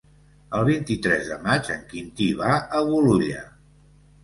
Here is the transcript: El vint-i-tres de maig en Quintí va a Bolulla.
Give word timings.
El 0.59 0.63
vint-i-tres 0.69 1.29
de 1.33 1.37
maig 1.43 1.69
en 1.77 1.85
Quintí 1.93 2.31
va 2.41 2.51
a 2.81 2.85
Bolulla. 2.91 3.47